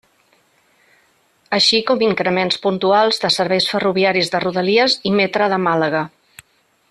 [1.57, 6.03] Així com increments puntuals de serveis ferroviaris de Rodalies i Metre de Màlaga.